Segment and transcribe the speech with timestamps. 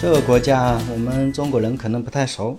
[0.00, 2.58] 这个国家我们中国人可能不太熟，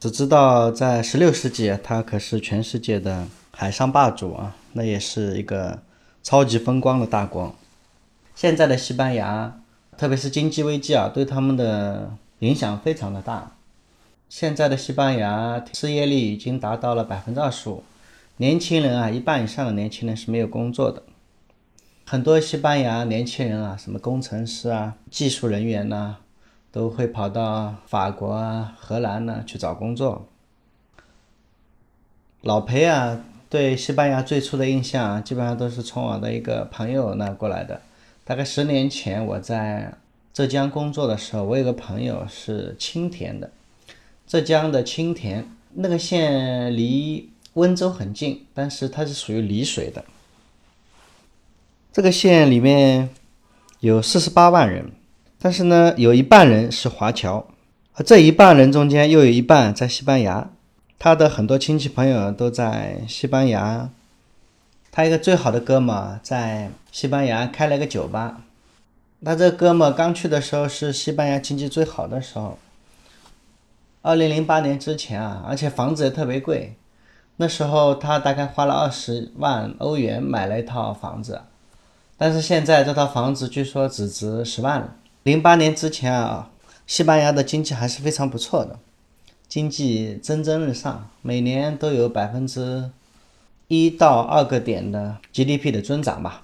[0.00, 5.80] 只知道在十六世纪它可是全世界的海上霸主啊，那也是一个
[6.24, 7.54] 超级风光的大国。
[8.34, 9.60] 现在的西班牙，
[9.96, 13.52] 特别是经济危机啊，对他们的影响非常的大。
[14.28, 17.84] 现在的西班牙失业率已经达到了百分之二十五，
[18.38, 21.04] 年轻人啊，一半以上的年轻人是没有工作的。
[22.04, 26.16] 很多西班牙年轻人啊，什么工程师啊、技术人员呐，
[26.72, 30.26] 都会跑到法国啊、荷兰呢去找工作。
[32.40, 37.82] 老裴啊，对西班牙最初的印象啊，基本上都是从我的一个朋友那过来的。
[38.24, 39.92] 大概十年前我在
[40.32, 43.50] 浙江工作的时候，我有个朋友是青田的，
[44.26, 50.04] 浙江的青田那个县离温州很近，但是它是属于丽水的。
[51.92, 53.10] 这个县里面
[53.80, 54.90] 有四十八万人，
[55.44, 57.44] 但是呢，有一半人是华侨，
[57.94, 60.48] 而这一半人中间又有一半在西班牙，
[61.00, 63.90] 他的很多亲戚朋友都在西班牙。
[64.92, 68.42] 他一个最好的哥们在西班牙开了个酒吧，
[69.24, 72.56] 他这哥们刚去的时候是西班牙经济最好的时候，
[74.02, 76.76] 二零零八年之前啊，而且房子也特别贵，
[77.38, 81.42] 那时候他大概花了二十万欧元买了一套房子。
[82.16, 84.94] 但是现在这套房子据说只值十万了。
[85.24, 86.50] 零八年之前啊，
[86.84, 88.80] 西班牙的经济还是非常不错的，
[89.46, 92.90] 经济蒸蒸日上，每年都有百分之
[93.68, 96.42] 一到二个点的 GDP 的增长吧。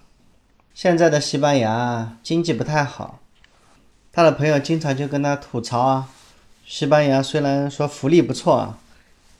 [0.74, 3.18] 现在的西班牙经济不太好，
[4.12, 6.08] 他的朋友经常就跟他吐槽啊，
[6.64, 8.78] 西班牙虽然说福利不错啊，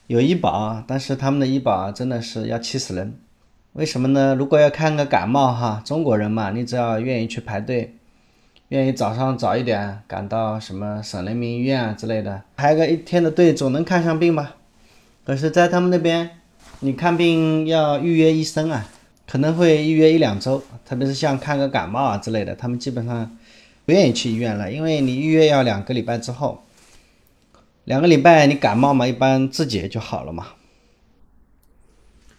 [0.09, 3.16] 有医保，但是他们的医保真的是要气死人。
[3.75, 4.34] 为什么呢？
[4.34, 7.97] 如果要看个感冒哈，中国人嘛，你只要愿意去排队，
[8.68, 14.56] 愿意早上早一点赶到什么省人民医院啊之类的，排个一天的队总能看上病吧？
[15.24, 16.38] 可是，在他们那边，
[16.80, 18.86] 你看病要预约医生啊，
[19.26, 23.36] 可能会预约一两周，特别是像看个感冒啊之类的，他们基本上
[23.86, 26.62] 不愿意去医院了，因为你预约要两个礼拜之后，
[27.84, 30.48] 两个礼拜你感冒嘛，一般自己就好了嘛。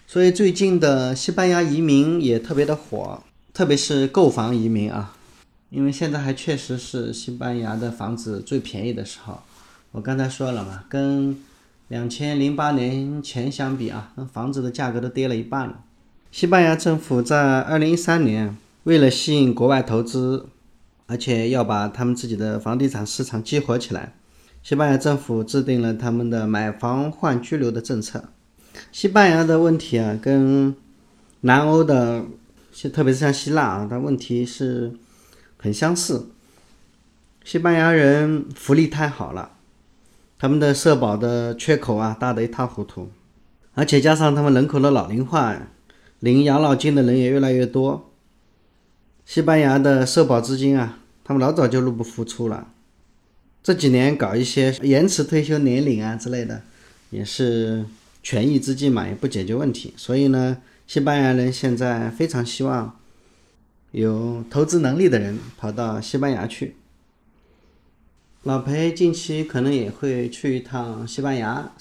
[0.06, 3.22] 所以最近的西班牙移民也特别的火，
[3.54, 5.16] 特别是购房移民啊，
[5.70, 9.40] 因为现在还确实是西班牙的房子最便宜的时候。
[9.92, 11.36] 我刚才说了嘛，跟
[11.88, 15.82] 两千零八年前相比啊，那房子的价格都跌了一半了。
[16.32, 20.46] 西班牙政府在二零一三年为了吸引国外投资，
[21.08, 24.14] 而且要把他们自己的房地产市场激活起来，
[24.62, 28.26] 西班牙政府制定了他们的买房换居留的政策。
[28.92, 30.76] 西班牙的问题啊，跟
[31.42, 32.24] 南欧的，
[32.94, 34.94] 特别是像希腊啊，它问题是
[35.60, 36.32] 很相似。
[37.44, 39.52] 西班牙人福利太好了，
[40.40, 43.12] 他们的社保的缺口啊大得一塌糊涂，
[43.76, 45.56] 而且加上他们人口的老龄化，
[46.20, 48.12] 领养老金的人也越来越多。
[49.26, 52.70] 西班牙的社保资金啊，他们老早就入不敷出了。
[53.62, 56.64] 这几年搞一些延迟退休年龄啊之类的，
[57.12, 57.86] 也是。
[58.22, 63.00] 权宜之计嘛，也不解决问题，所以呢，西班牙人现在非常希望
[63.92, 66.76] 有投资能力的人跑到西班牙去。
[68.44, 71.72] 老裴近期可能也会去一趟西班牙，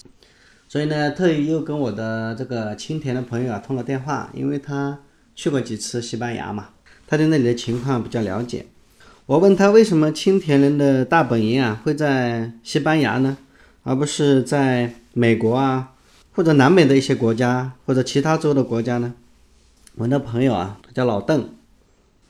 [0.68, 5.00] 所以呢，特意又跟我的这个青田的朋友啊通了电话，因为他
[5.36, 6.70] 去过几次西班牙嘛，
[7.06, 8.66] 他对那里的情况比较了解。
[9.26, 13.36] 我问他为什么青田人的大本营啊会在西班牙呢，
[13.82, 15.92] 而不是在美国啊？
[16.32, 19.14] 或者南美的一些国家，或者其他州的国家呢？
[19.96, 21.50] 我的朋友啊，他叫老邓，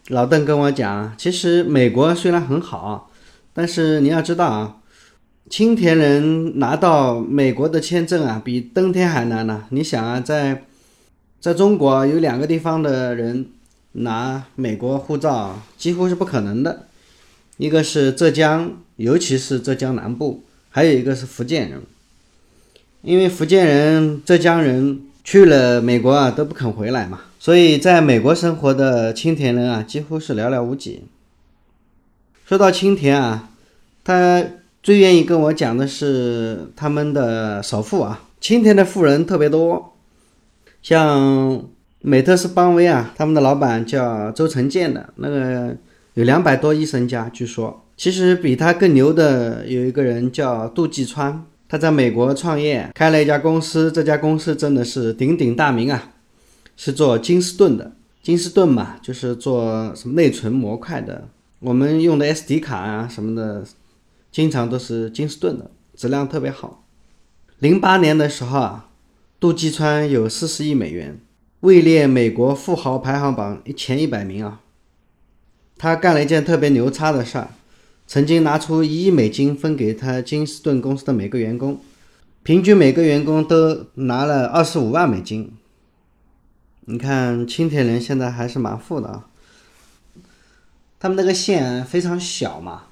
[0.08, 3.10] 老邓跟我讲，其实美国虽然很好，
[3.52, 4.76] 但是你要知道啊，
[5.50, 9.64] 青田人拿到美国的签证啊，比登天还难呢。
[9.68, 10.64] 你想啊，在
[11.40, 13.50] 在中国有两个地方的人
[13.92, 16.86] 拿美国护照几乎是不可能的，
[17.58, 21.82] 一个是浙江，尤其是浙江南部，还有一个是福建人。
[23.02, 31.02] 因为福建人、浙江人去了美国啊，都不肯回来嘛，所以在美国生活的青田人啊，几乎是寥寥无几。
[32.46, 33.50] 说到青田啊，
[34.02, 34.42] 他
[34.82, 39.98] 最愿意跟我讲的是他们的首富啊，青田的富人特别多，
[40.80, 41.62] 像
[42.00, 45.76] 美特斯邦威啊，他们的老板叫周成建的，那个
[46.14, 47.84] 有两百多亿身家，据说。
[47.98, 51.44] 其实比他更牛的有一个人叫杜继川。
[51.68, 53.92] 他在美国创业，开了一家公司。
[53.92, 56.12] 这家公司真的是鼎鼎大名啊，
[56.76, 57.92] 是做金士顿的。
[58.22, 61.28] 金士顿嘛，就是做什么内存模块的。
[61.60, 63.64] 我们用的 SD 卡啊什么的，
[64.32, 66.84] 经常都是金斯顿的，质量特别好。
[67.58, 68.88] 零八年的时候啊，
[69.38, 71.20] 杜基川有四十亿美元，
[71.60, 74.60] 位列美国富豪排行榜一前一百名啊。
[75.76, 77.50] 他干了一件特别牛叉的事儿，
[78.08, 81.78] 曾经拿出一亿美金分给他金斯顿公司的每个员工，
[82.42, 85.52] 平均每个员工都拿了二十五万美金。
[86.86, 89.28] 你看青田人现在还是蛮富的啊。
[90.98, 92.84] 他们那个县非常小嘛，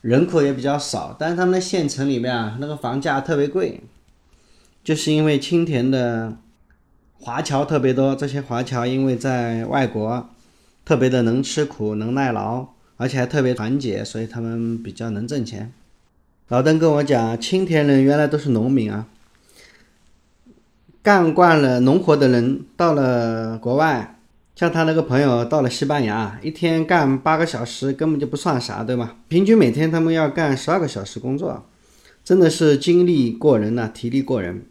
[0.00, 3.82] 人口也比较少，但是他们的县城里面啊，那个房价特别贵，
[4.82, 6.38] 就是因为青田的
[7.20, 8.16] 华侨特别多。
[8.16, 10.30] 这些华侨因为在外国
[10.86, 15.72] 特别的能吃苦、能耐劳，而且还特别团结，所以他们比较能挣钱。
[16.48, 19.06] 老邓跟我讲，青田人原来都是农民啊，
[21.02, 24.10] 干惯了农活的人到了国外。
[24.54, 29.16] 像他那个朋友到了西班牙，一天干八个小时根本就不算啥，对吗？
[29.26, 31.66] 平均每天他们要干十二个小时工作，
[32.22, 34.64] 真的是精力过人呐，体力过人。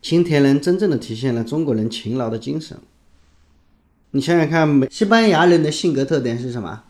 [0.00, 2.78] 青田人真正的体现了中国人勤劳的精神。
[4.12, 6.84] 你想想看，西班牙人的性格特点是什么？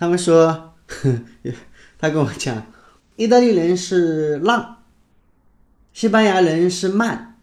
[0.00, 0.72] 他们说，
[2.00, 2.66] 他跟我讲，
[3.16, 4.78] 意大利人是浪，
[5.92, 7.36] 西班牙人是慢，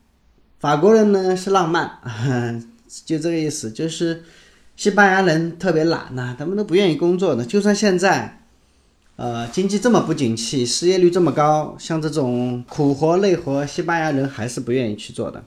[0.60, 2.00] 法国人呢是浪漫。
[3.06, 4.24] 就这个意思，就是
[4.76, 7.46] 西班牙人特别懒呐，他们都不愿意工作的。
[7.46, 8.42] 就算现在，
[9.18, 15.44] 呃，经济这么不景气，失业率这么高，像这种苦活累活，西班牙人还是不愿意去做的。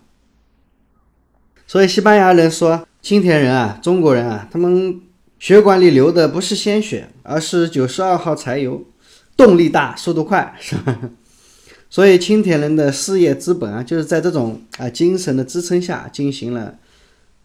[1.66, 5.00] 所以西班牙人说，青田人啊，中国人啊，他们
[5.40, 8.84] 血管里流的不是鲜血，而是九十二号柴油，
[9.38, 11.10] 动力大，速度快，是吧？
[11.88, 16.76] 所以青田人的事业资本啊，就是在这种啊精神的支撑下进行了。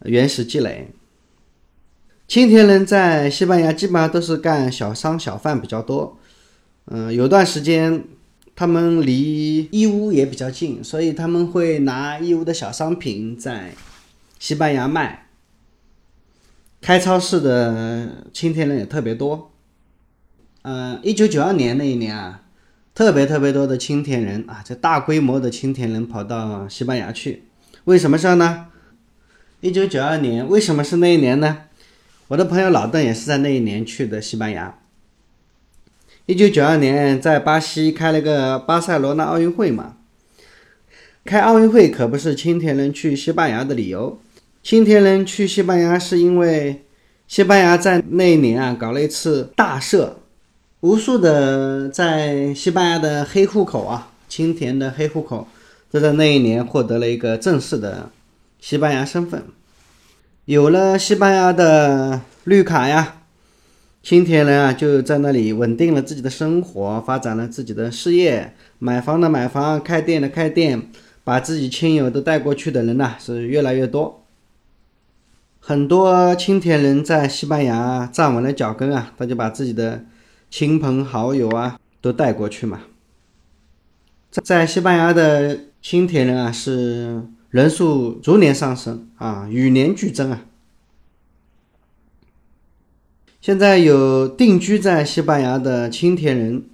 [0.03, 0.89] 原始积累，
[2.27, 6.19] 青田人在西班牙基本上都是干小商小贩比较多。
[6.87, 8.03] 嗯，有段时间
[8.57, 13.73] 他们离义乌也比较近，所以他们会拿义乌的小商品在
[14.37, 15.24] 西班牙卖。
[16.85, 19.51] 开超市的青田人也特别多。
[20.61, 22.43] 嗯，一九九二年那一年啊，
[22.93, 27.45] 特别特别多的青田人啊，这大规模的青田人跑到西班牙去，
[27.85, 28.67] 为什么事呢？
[29.61, 31.63] 一九九二年，为什么是那一年呢？
[32.27, 34.77] 我的朋友老邓也是在那一年去的西班牙。
[36.27, 39.97] 一九九二年在巴西开了个巴塞罗那奥运会嘛，
[41.23, 44.19] 开奥运会可不是青田人去西班牙的理由。
[44.65, 46.85] 青田人去西班牙是因为
[47.27, 50.13] 西班牙在那一年啊搞了一次大赦，
[50.79, 55.47] 无数的在西班牙的黑户口啊，青田的黑户口，
[55.93, 58.09] 就在那一年获得了一个正式的。
[58.59, 59.43] 西班牙身份，
[60.45, 63.21] 有了西班牙的绿卡呀，
[64.01, 70.89] 青田人啊就在那里稳定了自己的生活，发展了自己的事业，买房的买房，开店的开店，
[71.23, 74.23] 把自己亲友都带过去的人呐是越来越多。
[75.67, 80.05] 很多青田人在西班牙站稳了脚跟啊，他就把自己的
[80.51, 82.81] 亲朋好友啊都带过去嘛。
[84.29, 87.23] 在西班牙的青田人啊是。
[87.49, 90.41] 人数逐年上升啊，与年俱增啊。
[93.39, 96.65] 现在有定居在西班牙的青田人，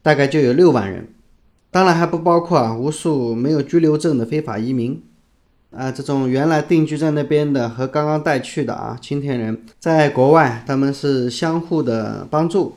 [0.00, 1.08] 大概就有六万人，
[1.72, 5.02] 当然还不包括啊无数没有居留证的非法移民
[5.70, 5.90] 啊。
[5.90, 12.76] 这种原来定居在那边的和刚刚带去的啊青田人，在国外他们是相互的帮助，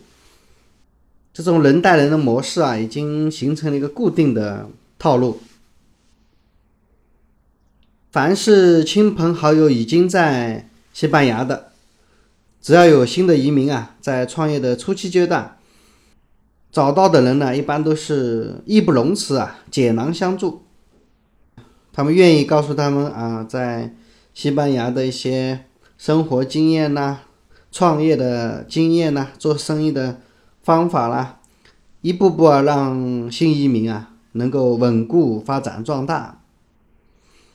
[1.33, 4.67] 这种人带人的模式啊，已经形成了一个固定的
[4.97, 5.39] 套路。
[8.11, 11.71] 凡是亲朋好友已经在西班牙的，
[12.59, 15.57] 只要有新的移民啊，在创业的初期阶段
[16.71, 20.63] 找到的人呢，一般都是义不容辞啊，解囊相助。
[21.99, 23.93] 他们愿意告诉他们啊，在
[24.33, 25.65] 西班牙的一些
[25.97, 27.19] 生活经验呐、
[27.73, 30.21] 创业的经验呐、做生意的
[30.63, 31.41] 方法啦，
[31.99, 36.39] 一步步啊，让新移民啊能够稳固发展壮大。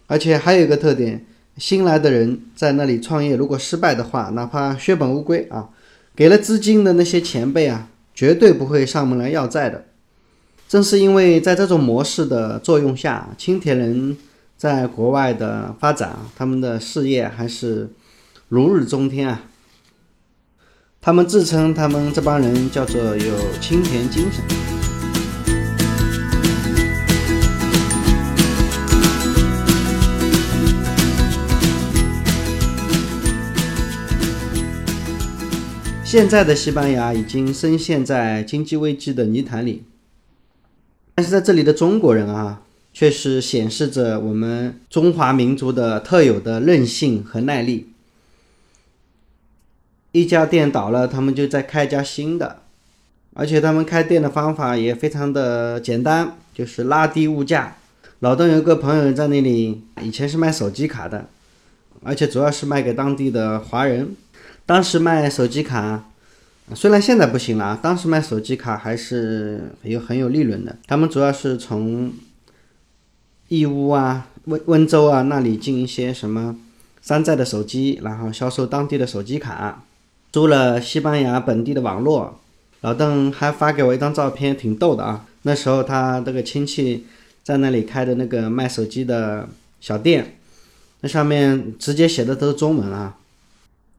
[0.08, 1.24] 而且还有一个特点，
[1.56, 5.70] 新来的人在那里创业，如果失败的话，哪怕血本无归啊，
[6.14, 9.86] 给了资金的那些前辈啊，绝对不会上门来要债的。
[10.68, 14.16] 正是因为在这种模式的作用下，青田人
[14.56, 17.90] 在国外的发展，他们的事业还是
[18.48, 19.42] 如日中天啊。
[21.00, 24.42] 他们自称他们这帮人叫做有青田精神。
[36.04, 39.82] 现在的西班牙已经深陷在经济危机的泥潭里，
[41.16, 42.62] 但是在这里的中国人啊，
[42.94, 47.88] 却是显示着我们中华民族的特有的韧性和耐力。
[50.12, 52.60] 一家店倒了，他们就再开一家新的，
[53.34, 57.76] 而且他们开店的方法也非常的简单，就是拉低物价。
[58.20, 61.26] 老邓有个朋友在那里，以前是卖手机卡的，
[62.04, 64.14] 而且主要是卖给当地的华人。
[64.64, 66.08] 当时卖手机卡，
[66.74, 70.76] 虽然现在不行了，当时卖手机卡还是有很有利润的。
[70.86, 72.12] 他们主要是从
[73.58, 76.56] 义乌啊、温温州啊那里进一些什么
[77.02, 79.84] 山寨的手机，然后销售当地的手机卡。
[80.32, 82.40] 租了西班牙本地的网络，
[82.80, 85.24] 老邓还发给我一张照片，挺逗的啊。
[85.42, 87.06] 那时候他这个亲戚
[87.44, 89.48] 在那里开的那个卖手机的
[89.80, 90.36] 小店，
[91.02, 93.14] 那上面直接写的都是中文啊。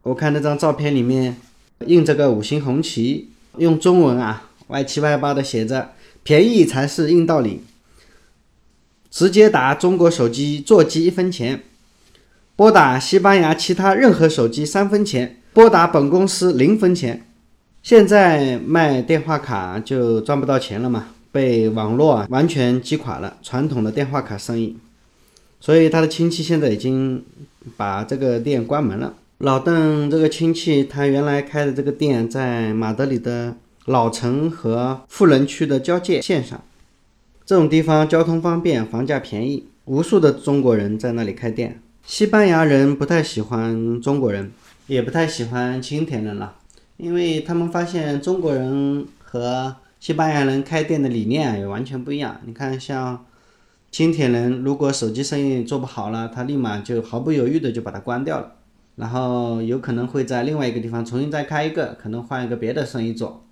[0.01, 1.37] 我看那张照片里面
[1.85, 5.91] 印着个五星红旗，用中文啊歪七歪八的写着
[6.23, 7.61] “便宜才是硬道理”，
[9.15, 11.63] 直接打中国手机座机一分钱，
[12.57, 15.37] 拨打西班牙其他任何手机三分钱。
[15.53, 17.25] 拨打本公司零分钱，
[17.81, 21.07] 现在卖电话卡就赚不到钱了嘛？
[21.31, 24.75] 被网络啊完全击垮了传统的电话卡生意，
[25.61, 27.23] 所以他的亲戚现在已经
[27.77, 29.13] 把这个店关门了。
[29.37, 33.55] 老邓这个亲戚他原来开的这个店在马德里的
[33.85, 36.61] 老城和富人区的交界线上，
[37.45, 41.79] 这种地方交通方便，房价便宜，无数的中国人在那里开店。
[42.03, 44.51] 西班牙人不太喜欢中国人。
[44.87, 46.57] 也不太喜欢青田人了，
[46.97, 52.39] 因为他们发现中国人和西班牙人开店的理念也完全不一样。
[52.45, 53.25] 你看，像
[53.91, 58.51] 青田人，如果手机生意做不好了，他立马就毫不犹豫的就把它关掉了，
[58.95, 63.43] 然后有可能会在另外一个地方重新再开一个，可能换一个别的生意做。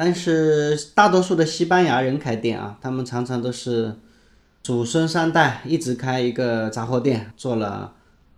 [0.00, 3.96] 但是大多数的西班牙人开店啊，他们常常都是
[4.62, 7.94] 祖孙三代一直开一个杂货店，做了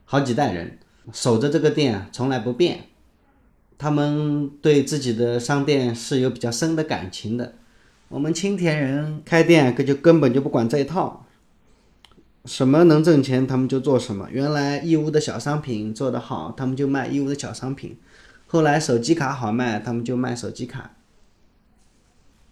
[0.07, 0.79] 好几代人。
[1.13, 2.85] 守着这个店从来不变，
[3.77, 7.53] 他们对自己的商店是有比较深的感情的。
[8.09, 11.27] 我们青田人开店可就根本就不管这一套，
[12.47, 14.27] 什么能挣钱他们就做什么。
[14.31, 17.97] 原来义乌的小商品做得好，他们就卖义乌的小商品；
[18.47, 20.93] 后来手机卡好卖，他们就卖手机卡。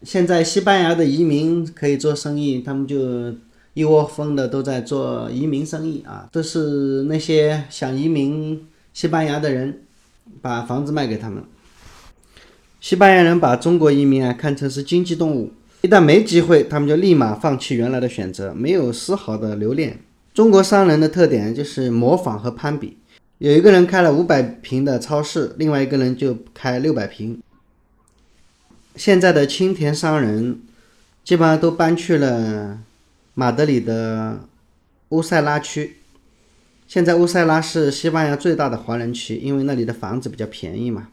[0.03, 2.97] 现在西班牙的移民可以做生意，他们就。
[3.75, 9.83] 一窝蜂的都在做移民生意啊，都是那些想移民西班牙的人
[10.43, 11.45] 把房子卖给他们。
[12.81, 15.53] 西班牙人把中国移民啊看成是经济动物，
[15.83, 20.01] 一旦没机会，他们就立马放弃原来的选择，没有丝毫的留恋。
[20.35, 22.97] 中国商人的特点就是模仿和攀比，
[23.39, 27.41] 有一个人开了五百平的超市，另外一个人就开六百平。
[28.99, 30.61] 现在的青田商人
[31.25, 32.81] 基本上都搬去了。
[33.35, 34.41] 马德里的
[35.11, 35.99] 乌塞拉区，
[36.89, 41.07] 现在乌塞拉是西班牙最大的华人区，因为那里的房子比较便宜嘛。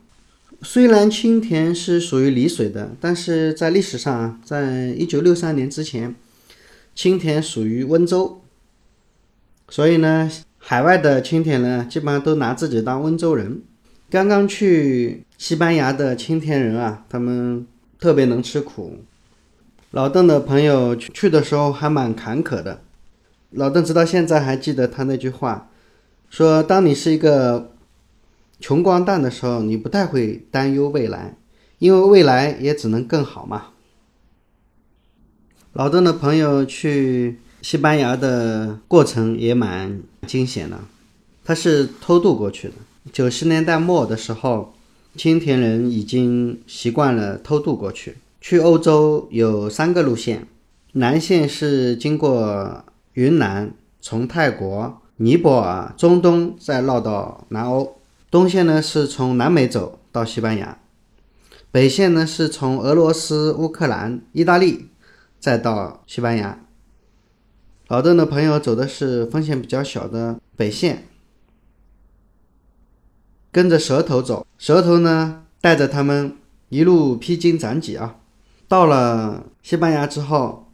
[0.63, 6.15] 虽然青田是属于丽水的，但是在历史上，在一九六三年之前，
[6.96, 8.42] 青田属于温州，
[9.70, 13.62] 所以呢，海外的青田呢基本上都拿自己当温州人。
[14.10, 17.68] 刚刚去西班牙的青田人啊，他们
[17.99, 19.03] 特别能吃苦。
[19.91, 22.81] 老邓的朋友去去的时候还蛮坎坷的，
[23.51, 25.69] 老邓直到现在还记得他那句话，
[26.29, 27.71] 说当你是一个
[28.59, 31.37] 穷光蛋的时候，你不太会担忧未来，
[31.79, 33.67] 因为未来也只能更好嘛。
[35.73, 40.79] 老邓的朋友去西班牙的过程也蛮惊险的，
[41.43, 42.73] 他是偷渡过去的。
[43.13, 44.75] 九十年代末的时候，
[45.15, 48.17] 青田人已经习惯了偷渡过去。
[48.41, 50.48] 去欧洲有三个路线，
[50.93, 57.95] 南线是经过云南，从泰国、尼泊尔、中东再绕到南欧；
[58.29, 60.77] 东线呢是从南美走到西班牙；
[61.72, 64.89] 北线呢是从俄罗斯、乌克兰、意大利
[65.39, 66.60] 再到西班牙。
[67.88, 71.07] 老邓的朋友走的是风险比较小的北线，
[73.55, 76.35] 跟着蛇头走，蛇头呢带着他们
[76.67, 78.17] 一路披荆斩棘啊。
[78.67, 80.69] 到了西班牙之后，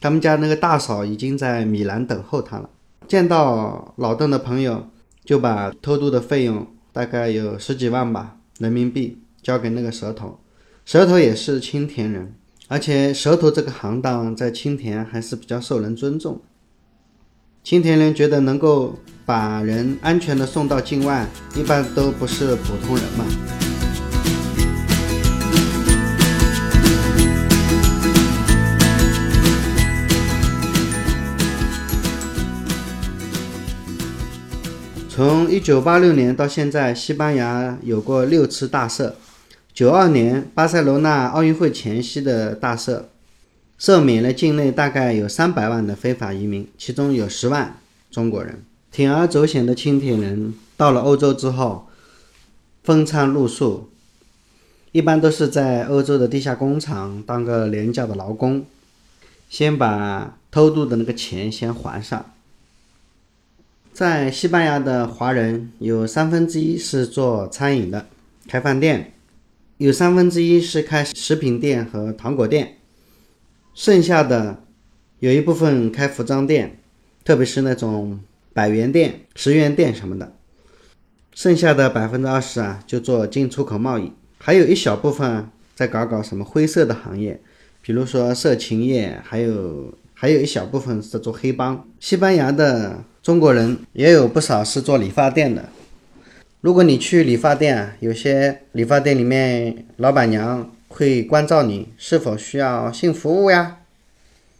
[0.00, 2.70] 他们家那个大嫂已经在米兰等候他了。
[3.06, 4.88] 见到老邓的朋友，
[5.24, 10.40] 就把偷渡的费用大概有十几万吧人民币交给那个蛇头。
[10.84, 12.34] 蛇头也是青田人，
[12.66, 16.40] 而且蛇头这个行当在青田还是比较受人尊重。
[17.70, 23.26] 新田人觉得能够把人安全的送到境外，一般都不是普通人嘛。
[35.10, 39.12] 从一九八六年到现在，西班牙有过六次大赦。
[39.74, 43.02] 九二年巴塞罗那奥运会前夕的大赦，
[43.78, 47.78] 赦免了境内大概有三百万的非法移民，其中有十万
[48.10, 48.64] 中国人。
[48.92, 51.86] 铤而走险的青田人到了欧洲之后，
[52.82, 53.88] 风餐露宿，
[54.90, 58.64] 一般都是在欧洲的地下工厂当个廉价的劳工，
[59.48, 62.32] 先把偷渡的那个钱先还上。
[63.92, 68.06] 在西班牙的华人有三分之一是做餐饮的，
[68.48, 69.12] 开饭店；
[69.76, 72.77] 有三分之一是开食品店和糖果店；
[73.78, 74.64] 剩下的
[75.20, 76.80] 有一部分开服装店，
[77.24, 78.18] 特别是那种
[78.52, 80.32] 百元店、十元店什么的。
[81.32, 87.40] 剩下的百分之二十啊，就做进出口贸易，还有一小部分在搞搞什么灰色的行业，
[87.80, 91.86] 比如说色情业，还有还有一小部分是做黑帮。
[92.00, 93.04] 西班牙的。
[93.22, 95.68] 中国人也有不少是做理发店的。
[96.62, 103.82] 如果你去理发店，有些理发店里面老板娘会关照你是否需要性服务呀。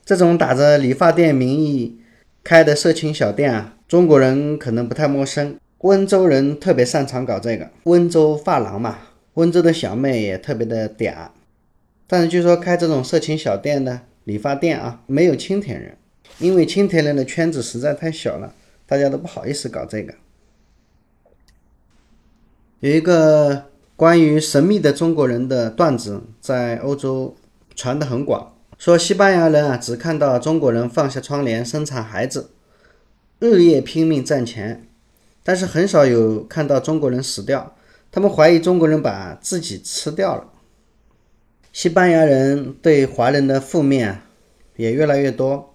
[0.04, 1.98] 这种打着理发店名义
[2.44, 5.58] 开的色情小店啊，中国人可能不太陌生。
[5.78, 8.98] 温州人特别擅长搞这个，温州发廊嘛，
[9.34, 11.30] 温州的小妹也特别的嗲。
[12.06, 15.96] 但是据说开这种色情小店的理发店啊，没有青田人。
[16.38, 18.54] 因为青田人的圈子实在太小了，
[18.86, 20.14] 大家都不好意思搞这个。
[22.78, 23.67] 有一个
[23.98, 27.34] 关于神秘的中国人的段子在欧洲
[27.74, 32.50] 传得很广，说西班牙人啊只看到中国人放下窗帘生产孩子，
[33.40, 34.86] 日夜拼命赚钱，
[35.42, 37.74] 但是很少有看到中国人死掉。
[38.12, 40.44] 他们怀疑中国人把自己吃掉了。
[41.72, 44.20] 西班牙人对华人的负面
[44.76, 45.74] 也越来越多。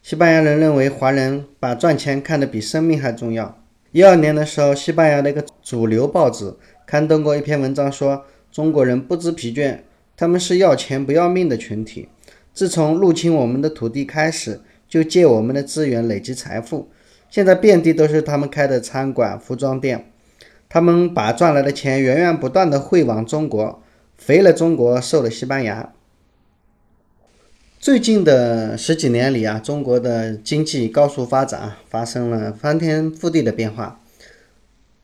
[0.00, 3.62] 西班牙人认为华人把赚钱看得比生命还重要。
[3.92, 6.54] 一二年的时候，西班牙的一个主流报纸
[6.86, 9.80] 刊登过一篇文章，说中国人不知疲倦，
[10.16, 12.08] 他们是要钱不要命的群体。
[12.54, 16.88] 自从入侵我们的土地开始，就借我们的资源累积财富。
[17.28, 20.10] 现在遍地都是他们开的餐馆、服装店，
[20.68, 23.82] 他们把赚来的钱源源不断的汇往中国，
[24.16, 25.92] 肥了中国，瘦了西班牙。
[27.78, 34.00] 最近的十几年里啊，中国的经济高速发展，发生了翻天覆地的变化，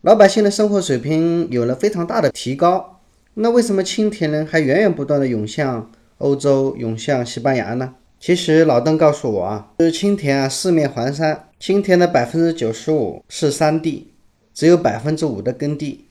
[0.02, 3.00] 老百姓的生活水平有了非常大的提高。
[3.34, 7.94] 那为什么青田人还源源不断的涌向欧洲，涌向西班牙呢？
[8.18, 14.08] 其实老邓告诉我啊，就是青田啊，四面环山，青田的百分之九十五是山地，
[14.52, 16.06] 只有百分之五的耕地，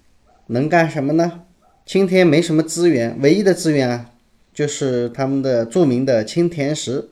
[0.47, 1.41] 能干什么呢？
[1.86, 4.12] 青田没什么资源，唯一的资源啊。
[4.54, 7.10] 就是他们的著名的青田石，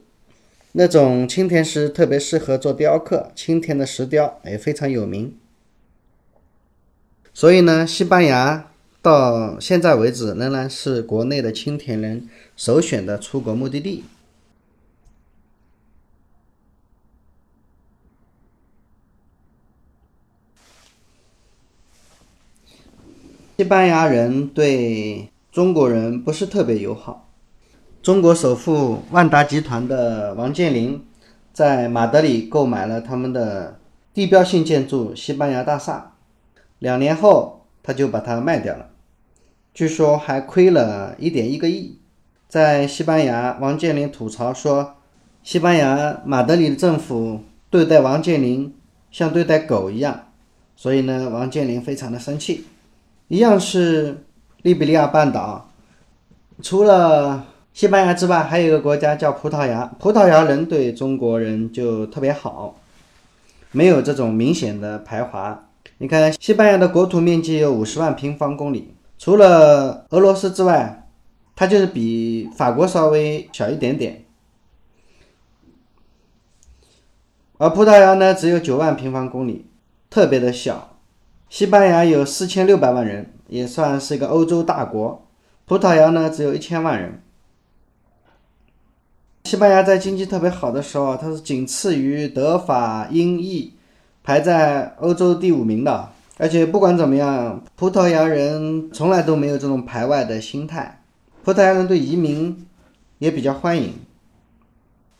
[0.72, 5.36] 那种青田石特别适合做雕刻，青田的石雕也非常有名。
[7.40, 8.70] 所以呢，西班牙
[9.02, 14.04] 到现在为止仍然是国内的青田人首选的出国目的地。
[23.56, 27.30] 西班牙人对中国人不是特别友好。
[28.04, 31.02] 中国首富万达集团的王健林
[31.54, 33.80] 在马德里购买了他们的
[34.14, 36.09] 地标性建筑西班牙大厦，
[36.80, 38.90] 两年后他就把它卖掉了，
[39.74, 42.00] 据说还亏了一点一个亿。
[42.48, 44.96] 在西班牙，王健林吐槽说，
[45.44, 48.76] 西班牙马德里的政府对待王健林
[49.12, 50.28] 像对待狗一样，
[50.76, 52.66] 所以呢，王健林非常的生气。
[53.28, 54.24] 一样是
[54.64, 55.70] 利比利亚半岛，
[56.62, 57.46] 除了。
[57.72, 59.86] 西班牙之外，还有一个国家叫葡萄牙。
[60.00, 62.76] 葡萄牙人对中国人就特别好，
[63.72, 65.69] 没有这种明显的排华。
[65.98, 71.10] 你看，西班牙的国土面积有五十万平方公里，除了俄罗斯之外，
[71.56, 74.24] 它就是比法国稍微小一点点。
[77.58, 79.66] 而葡萄牙呢，只有九万平方公里，
[80.10, 80.98] 特别的小。
[81.50, 85.28] 西班牙有四千六百万人，也算是一个欧洲大国。
[85.66, 87.22] 葡萄牙呢，只有一千万人。
[89.44, 93.74] 西班牙在经济特别好的时候，它是仅次于德法英意，
[94.30, 96.08] 排在欧洲第五名的。
[96.38, 101.02] 而且不管怎么样，葡萄牙人从来都没有这种排外的心态。
[101.44, 102.64] 葡萄牙人对移民
[103.18, 103.92] 也比较欢迎。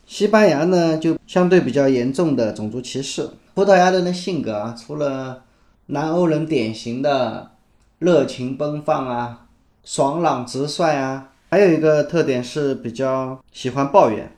[0.06, 3.30] 西班牙呢，就相对比较严重的种族歧视。
[3.52, 5.42] 葡萄牙人的性格啊，除了
[5.86, 7.50] 南欧人典型的
[7.98, 9.46] 热情奔放啊、
[9.82, 11.32] 爽朗直率啊。
[11.50, 14.30] 还有一个特点是比较喜欢抱怨。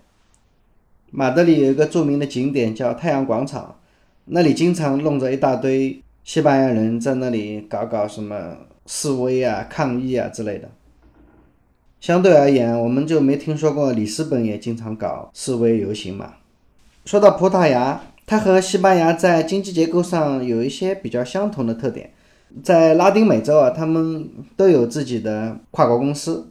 [1.11, 3.77] 马德里有一个著名的景点叫太阳广场，
[4.27, 8.57] 那里经常弄着一大堆西班牙人在那里搞搞什么
[8.87, 10.69] 示威啊、抗议啊之类的。
[12.01, 16.35] 相对而言，我们就没听说过里斯本也经常搞示威游行嘛。
[17.05, 22.11] 说到葡萄牙，它和西班牙在经济结构上有一些比较相同的特点。
[22.63, 26.49] 在拉丁美洲啊，他们都有自己的跨国公司，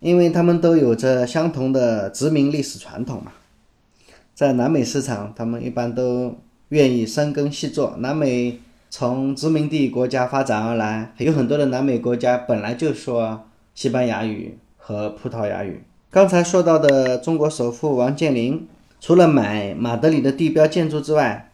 [0.00, 3.32] 因为他们都有着相同的殖民历史传统嘛。
[4.34, 6.34] 在南美市场，他们一般都
[6.70, 7.94] 愿意深耕细作。
[7.98, 15.82] 南美从殖民地国家发展而来，有很多的南美国家本来就说西班牙语和葡萄牙语。
[16.10, 18.66] 刚才说到的中国首富王健林，
[19.00, 21.52] 除了买马德里的地标建筑之外，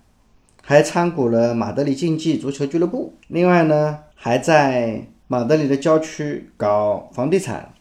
[0.63, 3.15] 还参股了马德里竞技足球俱乐部。
[3.29, 7.73] 另外呢，还在马德里的郊区搞房地产。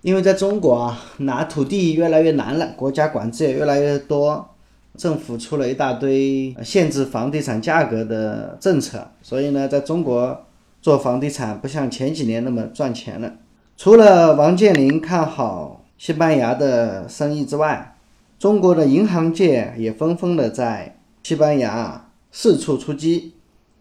[0.00, 4.54] 因为在中国啊，拿土地越来越难了，国家管制也越来越多，
[4.98, 10.44] 政府出了一大堆限制房地产价格的政策，所以呢，在中国
[10.82, 13.32] 做房地产不像前几年那么赚钱了。
[13.76, 17.96] 除了王健林看好西班牙的生意之外，
[18.38, 20.96] 中国的银行界也纷纷的在。
[21.24, 23.34] 西班牙四处出击，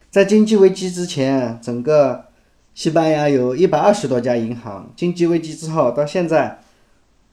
[0.09, 2.25] 在经济危机之前，整个
[2.73, 4.91] 西班牙有一百二十多家银行。
[4.97, 6.59] 经济危机之后，到现在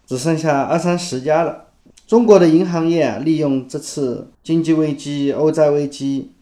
[0.06, 1.63] 只剩下二三十家了。
[2.06, 6.32] 中国的银行业利用这次经济危机、欧债危机，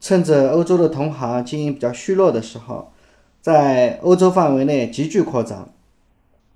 [0.00, 2.92] 趁着欧洲的同行经营比较虚弱的时候，
[3.40, 5.68] 在欧洲范围内急剧扩张。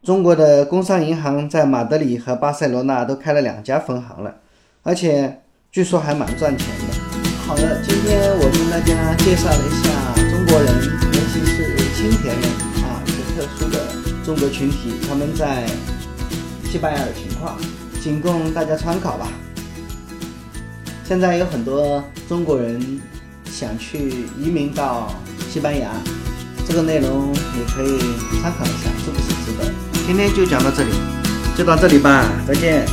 [0.03, 4.37] 中国的工商银行在马德里和巴塞罗那都开了两家分行了，
[4.83, 5.41] 而且。
[5.71, 7.21] 据说还蛮赚钱的。
[7.47, 10.75] 好了，今天我跟大家介绍了一下中国人，
[11.12, 12.45] 尤其是青田人
[12.83, 15.67] 啊，一个特殊的中国群体，他们在
[16.64, 17.55] 西班牙的情况，
[18.09, 19.29] 仅供大家参考吧。
[21.05, 22.81] 现在有很多中国人
[23.44, 25.14] 想去移民到
[25.51, 25.90] 西班牙，
[26.66, 27.99] 这个内容你可以
[28.40, 29.71] 参考一下，是不是值得？
[30.07, 30.90] 今天就讲到这里，
[31.55, 32.87] 就到这里吧，再见。